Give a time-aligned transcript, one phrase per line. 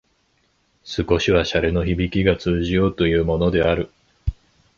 [0.83, 3.91] 少しは洒落のひびきが通じようというものである